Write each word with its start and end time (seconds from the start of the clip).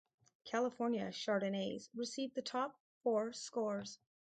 California 0.45 1.09
Chardonnays 1.11 1.87
received 1.95 2.33
the 2.33 2.41
top 2.41 2.75
four 3.03 3.31
scores. 3.33 3.99